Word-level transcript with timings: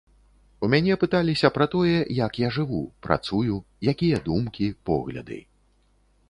У 0.67 0.67
мяне 0.73 0.95
пыталіся 1.01 1.51
пра 1.57 1.67
тое, 1.75 1.99
як 2.19 2.39
я 2.45 2.49
жыву, 2.57 2.79
працую, 3.07 3.55
якія 3.95 4.17
думкі, 4.31 4.73
погляды. 4.93 5.39